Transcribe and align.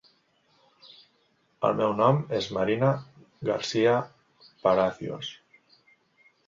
El 1.69 1.77
meu 1.81 1.93
nom 1.99 2.23
és 2.39 2.49
Marina 2.59 2.91
Garcia 3.51 3.97
Palacios. 4.67 5.33